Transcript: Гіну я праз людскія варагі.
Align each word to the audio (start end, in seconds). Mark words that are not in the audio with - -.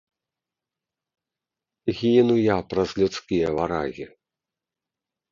Гіну 1.97 2.35
я 2.37 2.55
праз 2.71 2.89
людскія 3.01 3.47
варагі. 3.59 4.07